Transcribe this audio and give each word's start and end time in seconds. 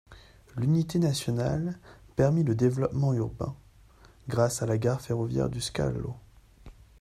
L’unité 0.57 0.97
nationale 0.97 1.77
permit 2.15 2.43
le 2.43 2.55
développement 2.55 3.13
urbain, 3.13 3.55
grâce 4.27 4.63
à 4.63 4.65
la 4.65 4.79
gare 4.79 4.99
ferroviaire 4.99 5.47
du 5.47 5.61
Scalo. 5.61 6.15